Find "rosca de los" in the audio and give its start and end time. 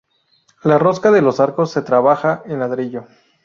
0.79-1.39